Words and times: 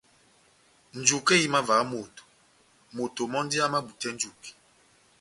Njuke 0.99 1.33
ihimavaha 1.37 1.83
moto, 1.93 2.23
moto 2.95 3.21
mɔ́ndi 3.31 3.57
amabutɛ 3.65 4.09
njuke. 4.15 4.51